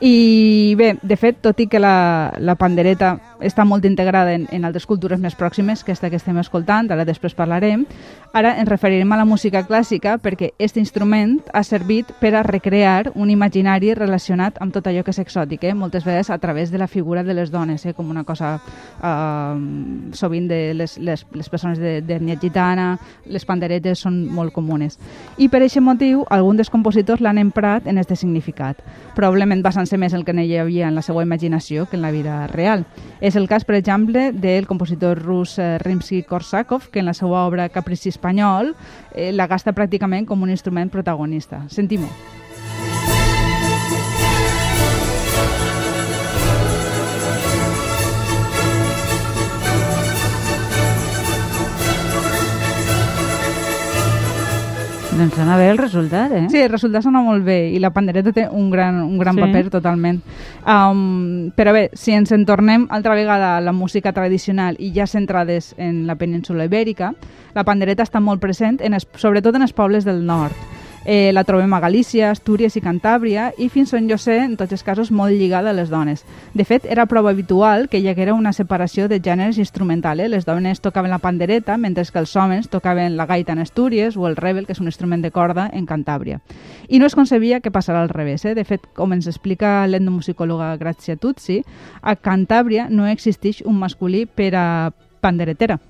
I 0.00 0.74
bé, 0.78 0.96
de 1.02 1.16
fet, 1.16 1.42
tot 1.42 1.58
i 1.60 1.66
que 1.68 1.78
la, 1.78 2.32
la 2.38 2.54
pandereta 2.56 3.18
està 3.40 3.64
molt 3.64 3.84
integrada 3.84 4.34
en, 4.34 4.46
en 4.52 4.64
altres 4.64 4.86
cultures 4.86 5.20
més 5.20 5.36
pròximes 5.36 5.84
que 5.84 5.92
esta 5.92 6.10
que 6.10 6.18
estem 6.20 6.38
escoltant, 6.40 6.90
ara 6.90 7.06
després 7.08 7.34
parlarem. 7.34 7.86
Ara 8.32 8.54
ens 8.60 8.68
referirem 8.68 9.10
a 9.12 9.18
la 9.18 9.26
música 9.26 9.64
clàssica 9.66 10.16
perquè 10.22 10.52
aquest 10.52 10.76
instrument 10.78 11.38
ha 11.52 11.62
servit 11.66 12.12
per 12.20 12.34
a 12.36 12.44
recrear 12.46 13.10
un 13.14 13.30
imaginari 13.30 13.94
relacionat 13.94 14.60
amb 14.62 14.74
tot 14.74 14.86
allò 14.86 15.02
que 15.04 15.14
és 15.14 15.18
exòtic, 15.22 15.64
eh? 15.64 15.74
moltes 15.74 16.04
vegades 16.06 16.30
a 16.30 16.38
través 16.38 16.70
de 16.70 16.78
la 16.78 16.86
figura 16.86 17.24
de 17.24 17.34
les 17.34 17.50
dones, 17.50 17.84
eh? 17.86 17.94
com 17.94 18.10
una 18.10 18.24
cosa 18.24 18.52
eh, 18.56 20.14
sovint 20.14 20.48
de 20.48 20.60
les, 20.74 20.96
les, 20.98 21.26
les 21.34 21.50
persones 21.50 21.80
d'ètnia 21.80 22.38
gitana, 22.40 22.92
les 23.26 23.44
panderetes 23.44 24.04
són 24.06 24.22
molt 24.30 24.54
comunes. 24.54 24.98
I 25.38 25.48
per 25.48 25.62
aquest 25.64 25.82
motiu, 25.84 26.24
alguns 26.30 26.62
dels 26.62 26.70
compositors 26.70 27.20
l'han 27.24 27.40
emprat 27.42 27.86
en 27.90 27.98
aquest 27.98 28.22
significat, 28.22 28.78
probablement 29.16 29.62
basant-se 29.62 29.98
més 29.98 30.14
el 30.14 30.24
que 30.24 30.36
hi 30.40 30.56
havia 30.56 30.88
en 30.88 30.94
la 30.94 31.02
seva 31.02 31.22
imaginació 31.26 31.86
que 31.90 31.96
en 31.96 32.02
la 32.02 32.12
vida 32.14 32.46
real. 32.46 32.86
És 33.20 33.29
el 33.36 33.48
cas, 33.48 33.64
per 33.64 33.76
exemple, 33.76 34.32
del 34.32 34.66
compositor 34.66 35.18
rus 35.20 35.58
eh, 35.58 35.78
Rimsky-Korsakov, 35.78 36.88
que 36.90 37.00
en 37.00 37.06
la 37.06 37.14
seva 37.14 37.44
obra 37.46 37.68
Caprici 37.68 38.08
espanyol 38.08 38.74
eh, 39.14 39.30
la 39.32 39.46
gasta 39.46 39.74
pràcticament 39.76 40.26
com 40.26 40.42
un 40.42 40.50
instrument 40.50 40.90
protagonista. 40.90 41.64
Sentim-ho. 41.68 42.08
Doncs 55.20 55.34
sona 55.36 55.58
bé 55.60 55.66
el 55.68 55.76
resultat, 55.76 56.32
eh? 56.32 56.46
Sí, 56.48 56.62
el 56.64 56.70
resultat 56.72 57.04
sona 57.04 57.20
molt 57.20 57.44
bé 57.44 57.58
i 57.74 57.78
la 57.82 57.90
pandereta 57.92 58.32
té 58.32 58.46
un 58.48 58.70
gran, 58.72 59.02
un 59.04 59.18
gran 59.20 59.36
Sí. 59.36 59.42
paper 59.42 59.68
totalment. 59.68 60.22
Um, 60.64 61.50
però 61.52 61.74
bé, 61.76 61.90
si 61.92 62.12
ens 62.16 62.32
en 62.32 62.46
tornem 62.46 62.86
altra 62.88 63.14
vegada 63.14 63.58
a 63.58 63.60
la 63.60 63.72
música 63.72 64.14
tradicional 64.16 64.76
i 64.78 64.92
ja 64.94 65.06
centrades 65.06 65.74
en 65.76 66.06
la 66.06 66.16
península 66.16 66.64
ibèrica, 66.64 67.12
la 67.54 67.64
pandereta 67.64 68.02
està 68.02 68.20
molt 68.20 68.40
present, 68.40 68.80
en 68.80 68.94
es, 68.94 69.06
sobretot 69.16 69.54
en 69.56 69.62
els 69.62 69.74
pobles 69.74 70.04
del 70.08 70.24
nord. 70.24 70.56
Eh, 71.06 71.32
la 71.32 71.44
trobem 71.44 71.72
a 71.72 71.80
Galícia, 71.80 72.28
Astúries 72.30 72.74
i 72.76 72.82
Cantàbria 72.84 73.46
i 73.56 73.70
fins 73.72 73.94
on 73.96 74.04
jo 74.10 74.18
sé, 74.20 74.36
en 74.44 74.58
tots 74.60 74.74
els 74.76 74.84
casos, 74.84 75.10
molt 75.10 75.32
lligada 75.32 75.70
a 75.70 75.76
les 75.76 75.88
dones. 75.88 76.26
De 76.52 76.66
fet, 76.68 76.84
era 76.84 77.06
prou 77.08 77.28
habitual 77.30 77.88
que 77.88 77.98
hi 77.98 78.08
haguera 78.10 78.34
una 78.36 78.52
separació 78.52 79.08
de 79.08 79.20
gèneres 79.20 79.56
instrumental. 79.58 80.20
Eh? 80.20 80.28
Les 80.28 80.44
dones 80.44 80.80
tocaven 80.84 81.10
la 81.10 81.18
pandereta, 81.18 81.78
mentre 81.78 82.04
que 82.04 82.18
els 82.20 82.36
homes 82.36 82.68
tocaven 82.68 83.16
la 83.16 83.26
gaita 83.26 83.52
en 83.52 83.64
Astúries 83.64 84.16
o 84.16 84.28
el 84.28 84.36
rebel, 84.36 84.66
que 84.66 84.76
és 84.76 84.80
un 84.80 84.92
instrument 84.92 85.22
de 85.24 85.30
corda, 85.30 85.70
en 85.72 85.86
Cantàbria. 85.86 86.40
I 86.88 86.98
no 87.00 87.06
es 87.08 87.16
concebia 87.16 87.60
que 87.60 87.72
passarà 87.72 88.02
al 88.02 88.12
revés. 88.12 88.44
Eh? 88.44 88.54
De 88.54 88.64
fet, 88.64 88.84
com 88.94 89.12
ens 89.16 89.26
explica 89.26 89.86
l'endomusicòloga 89.88 90.76
Grazia 90.76 91.16
Tutsi, 91.16 91.62
a 92.02 92.16
Cantàbria 92.16 92.90
no 92.90 93.08
existeix 93.08 93.64
un 93.64 93.80
masculí 93.80 94.26
per 94.26 94.52
a 94.54 94.66
panderetera 95.20 95.80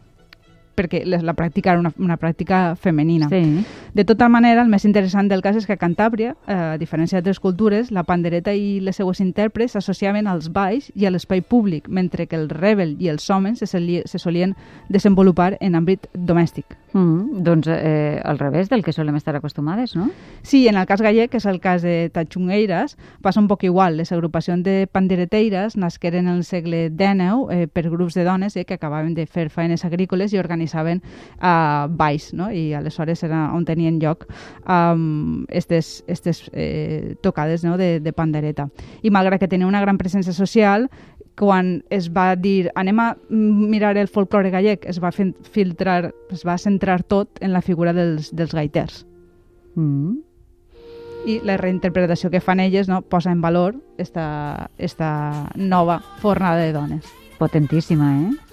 perquè 0.76 1.02
la 1.06 1.34
pràctica 1.36 1.72
era 1.72 1.80
una, 1.80 1.92
una 1.98 2.16
pràctica 2.20 2.74
femenina. 2.76 3.28
Sí. 3.28 3.64
De 3.94 4.04
tota 4.04 4.28
manera, 4.28 4.62
el 4.62 4.70
més 4.70 4.84
interessant 4.84 5.28
del 5.28 5.42
cas 5.42 5.56
és 5.56 5.66
que 5.66 5.74
a 5.74 5.80
Cantàbria, 5.80 6.34
eh, 6.46 6.54
a 6.74 6.78
diferència 6.80 7.18
d'altres 7.18 7.40
cultures, 7.40 7.90
la 7.90 8.04
pandereta 8.04 8.54
i 8.54 8.78
les 8.80 8.96
seues 8.96 9.20
intèrprets 9.20 9.76
s'associaven 9.76 10.28
als 10.30 10.50
balls 10.52 10.90
i 10.94 11.06
a 11.06 11.10
l'espai 11.10 11.42
públic, 11.42 11.88
mentre 11.88 12.26
que 12.26 12.38
el 12.38 12.48
rebel 12.48 12.96
i 13.00 13.08
els 13.08 13.28
homes 13.30 13.58
se, 13.58 13.66
se 13.66 14.18
solien 14.18 14.54
desenvolupar 14.88 15.56
en 15.60 15.74
àmbit 15.78 16.06
domèstic. 16.14 16.76
Mm, 16.92 17.42
doncs 17.44 17.68
eh, 17.70 18.20
al 18.24 18.38
revés 18.38 18.68
del 18.68 18.82
que 18.82 18.92
solem 18.92 19.14
estar 19.16 19.36
acostumades, 19.36 19.94
no? 19.94 20.10
Sí, 20.42 20.66
en 20.68 20.76
el 20.76 20.86
cas 20.86 21.02
gallec, 21.02 21.30
que 21.30 21.38
és 21.38 21.46
el 21.46 21.60
cas 21.60 21.82
de 21.82 22.10
Tatxungueiras, 22.12 22.96
passa 23.22 23.40
un 23.40 23.46
poc 23.48 23.64
igual. 23.64 23.96
Les 23.96 24.10
agrupacions 24.12 24.64
de 24.64 24.88
pandereteires 24.90 25.76
nasqueren 25.76 26.26
en 26.26 26.40
el 26.40 26.44
segle 26.44 26.88
XIX 26.90 27.46
eh, 27.50 27.66
per 27.68 27.88
grups 27.90 28.14
de 28.14 28.24
dones 28.24 28.56
eh, 28.56 28.64
que 28.64 28.74
acabaven 28.74 29.14
de 29.14 29.26
fer 29.26 29.48
feines 29.50 29.84
agrícoles 29.84 30.32
i 30.32 30.40
organitzaven 30.60 31.02
eh, 31.40 31.86
balls, 31.88 32.32
no? 32.34 32.50
i 32.52 32.72
aleshores 32.74 33.22
era 33.24 33.50
on 33.54 33.64
tenien 33.64 34.00
lloc 34.00 34.26
um, 34.68 35.44
estes, 35.48 36.04
estes 36.06 36.50
eh, 36.52 37.16
tocades 37.22 37.64
no? 37.64 37.76
de, 37.78 38.00
de 38.00 38.12
pandereta. 38.12 38.68
I 39.02 39.10
malgrat 39.10 39.40
que 39.40 39.48
tenia 39.48 39.66
una 39.66 39.80
gran 39.80 39.98
presència 39.98 40.32
social, 40.32 40.88
quan 41.36 41.82
es 41.90 42.10
va 42.12 42.34
dir 42.36 42.70
anem 42.76 42.98
a 43.00 43.16
mirar 43.30 43.96
el 43.96 44.08
folklore 44.08 44.50
gallec, 44.50 44.84
es 44.84 45.00
va 45.00 45.12
filtrar, 45.12 46.12
es 46.30 46.44
va 46.44 46.58
centrar 46.58 47.02
tot 47.02 47.40
en 47.40 47.54
la 47.54 47.62
figura 47.62 47.94
dels, 47.96 48.34
dels 48.34 48.52
gaiters 48.52 49.06
Mm. 49.76 50.18
i 51.28 51.38
la 51.44 51.56
reinterpretació 51.56 52.30
que 52.32 52.40
fan 52.40 52.60
elles 52.60 52.88
no, 52.88 53.02
posa 53.02 53.30
en 53.30 53.40
valor 53.40 53.76
esta, 53.98 54.70
esta 54.78 55.50
nova 55.54 56.00
fornada 56.18 56.56
de 56.64 56.72
dones. 56.72 57.04
Potentíssima, 57.38 58.22
eh? 58.22 58.49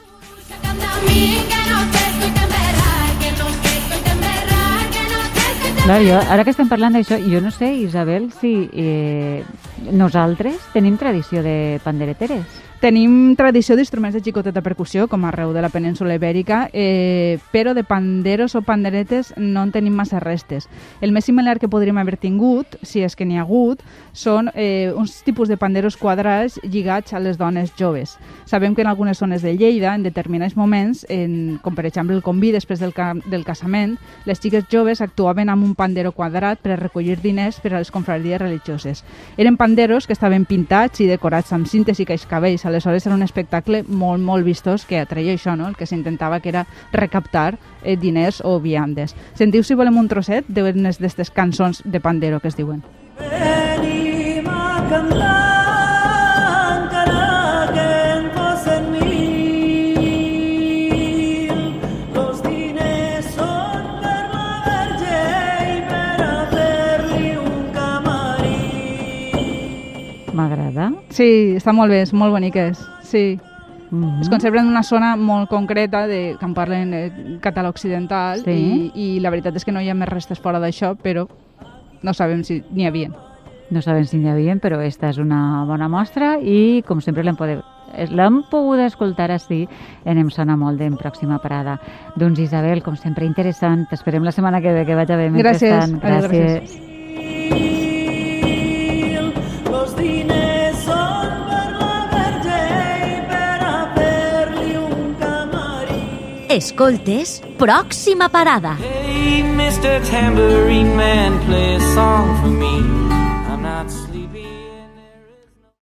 Clar, 5.88 6.01
jo, 6.04 6.18
ara 6.20 6.44
que 6.44 6.51
estem 6.51 6.68
parlant 6.68 6.98
d'això, 6.98 7.16
jo 7.32 7.39
no 7.39 7.48
sé, 7.48 7.70
Isabel, 7.80 8.25
si 8.42 8.50
eh, 8.75 9.39
nosaltres 9.96 10.58
tenim 10.74 10.98
tradició 11.00 11.39
de 11.46 11.80
pandereteres. 11.80 12.44
Tenim 12.77 13.34
tradició 13.34 13.74
d'instruments 13.74 14.13
de 14.13 14.19
xicoteta 14.22 14.62
percussió, 14.62 15.07
com 15.10 15.24
arreu 15.25 15.50
de 15.50 15.63
la 15.65 15.72
península 15.74 16.13
ibèrica, 16.13 16.67
eh, 16.77 17.39
però 17.50 17.74
de 17.74 17.81
panderos 17.81 18.53
o 18.53 18.62
panderetes 18.62 19.31
no 19.36 19.63
en 19.65 19.72
tenim 19.74 19.96
massa 19.98 20.19
restes. 20.22 20.67
El 21.01 21.10
més 21.12 21.25
similar 21.25 21.57
que 21.57 21.72
podríem 21.74 21.98
haver 21.98 22.19
tingut, 22.22 22.77
si 22.86 23.01
és 23.01 23.15
que 23.17 23.25
n'hi 23.25 23.39
ha 23.39 23.48
hagut, 23.48 23.81
són 24.13 24.51
eh, 24.53 24.93
uns 24.93 25.24
tipus 25.25 25.50
de 25.50 25.57
panderos 25.57 25.98
quadrats 25.98 26.60
lligats 26.62 27.15
a 27.17 27.19
les 27.19 27.39
dones 27.41 27.74
joves. 27.79 28.19
Sabem 28.46 28.75
que 28.75 28.86
en 28.86 28.91
algunes 28.93 29.17
zones 29.17 29.41
de 29.41 29.55
Lleida, 29.57 29.96
en 29.96 30.05
determinats 30.05 30.53
moments, 30.55 31.01
en, 31.10 31.57
com 31.63 31.74
per 31.74 31.88
exemple 31.89 32.13
el 32.13 32.22
conví 32.22 32.53
després 32.53 32.77
del, 32.77 32.93
del 33.25 33.43
casament, 33.43 33.98
les 34.29 34.38
xiques 34.38 34.69
joves 34.69 35.01
actuaven 35.01 35.50
amb 35.50 35.65
un 35.65 35.74
pandero 35.74 36.12
quadrat 36.12 36.62
per 36.62 36.75
a 36.75 36.79
recollir 36.84 37.17
diners 37.25 37.57
per 37.57 37.74
a 37.74 37.81
les 37.81 37.89
confraries 37.89 38.38
religioses. 38.38 39.01
Eren 39.36 39.57
panderos 39.57 40.05
que 40.05 40.13
estaven 40.13 40.46
pintats 40.46 41.01
i 41.01 41.10
decorats 41.10 41.57
amb 41.57 41.65
cintes 41.65 41.98
i 41.98 42.05
caixcabells, 42.05 42.67
aleshores 42.68 43.06
era 43.08 43.16
un 43.16 43.24
espectacle 43.26 43.84
molt, 43.88 44.24
molt 44.24 44.46
vistós 44.46 44.86
que 44.86 45.00
atreia 45.02 45.34
això, 45.34 45.56
no? 45.58 45.68
el 45.68 45.76
que 45.76 45.88
s'intentava 45.90 46.40
que 46.40 46.52
era 46.54 46.66
recaptar 46.94 47.58
eh, 47.84 47.98
diners 47.98 48.42
o 48.46 48.60
viandes. 48.60 49.16
Sentiu 49.40 49.64
si 49.64 49.78
volem 49.80 49.98
un 49.98 50.12
trosset 50.12 50.46
d'unes 50.48 51.00
d'aquestes 51.02 51.32
cançons 51.32 51.82
de 51.86 52.00
pandero 52.04 52.40
que 52.40 52.52
es 52.52 52.58
diuen. 52.60 52.84
Venim 53.18 54.48
a 54.52 54.84
cantar, 54.92 55.57
Sí, 71.18 71.58
està 71.58 71.74
molt 71.74 71.90
bé, 71.90 72.04
són 72.06 72.20
molt 72.22 72.36
boniques. 72.36 72.82
Sí. 73.02 73.40
Mm 73.90 74.04
-hmm. 74.04 74.22
Es 74.22 74.30
conserven 74.30 74.66
en 74.66 74.70
una 74.70 74.84
zona 74.84 75.16
molt 75.16 75.50
concreta 75.50 76.08
de, 76.08 76.36
que 76.40 76.46
en 76.46 76.54
parlen 76.54 76.94
eh, 76.94 77.40
català 77.42 77.70
occidental 77.70 78.44
Sí. 78.44 78.92
i, 78.94 79.16
i 79.16 79.20
la 79.20 79.30
veritat 79.30 79.56
és 79.56 79.66
que 79.66 79.72
no 79.72 79.82
hi 79.82 79.90
ha 79.90 79.96
més 79.96 80.10
restes 80.10 80.40
fora 80.40 80.60
d'això, 80.60 80.96
però 80.96 81.28
no 82.04 82.14
sabem 82.14 82.44
si 82.44 82.64
n'hi 82.72 82.86
havia. 82.86 83.10
No 83.70 83.82
sabem 83.82 84.06
si 84.06 84.18
n'hi 84.18 84.30
havia, 84.30 84.56
però 84.56 84.80
esta 84.82 85.10
és 85.10 85.18
una 85.18 85.66
bona 85.66 85.88
mostra 85.88 86.38
i, 86.40 86.84
com 86.88 87.02
sempre, 87.02 87.24
l'hem 87.24 87.36
pogut, 87.36 87.64
l'hem 88.12 88.44
pogut 88.52 88.80
escoltar 88.80 89.32
així 89.32 89.68
en 90.06 90.18
Em 90.18 90.30
sona 90.30 90.56
molt 90.56 90.80
en 90.82 90.96
pròxima 90.98 91.40
parada. 91.42 91.80
Doncs 92.16 92.40
Isabel, 92.40 92.84
com 92.84 92.96
sempre, 92.96 93.26
interessant. 93.26 93.88
T'esperem 93.90 94.24
la 94.24 94.32
setmana 94.32 94.62
que 94.62 94.72
ve, 94.72 94.86
que 94.86 94.96
vaig 94.96 95.12
a 95.12 95.18
bé. 95.18 95.30
Gràcies. 95.32 95.92
Mentrestant, 95.92 96.04
Adéu, 96.04 96.30
gràcies. 96.30 97.76
Escoltes, 106.58 107.40
pròxima 107.56 108.30
parada. 108.30 108.78
Hey, 108.82 109.44
Mr. 109.44 110.02
Tambourine 110.10 110.90
Man, 110.96 111.38
play 111.46 111.76
a 111.76 111.80
song 111.94 112.26
for 112.42 112.50
me. 112.50 113.07